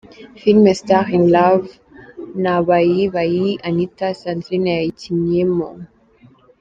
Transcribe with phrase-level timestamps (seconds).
[0.41, 1.67] Filime Star In Love
[2.43, 5.69] na Bayi Bayi Anita, Sandrine yakinnyemo.